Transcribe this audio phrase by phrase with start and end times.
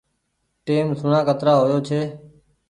[0.65, 2.01] ٽيم سوڻا ڪترا هويو ڇي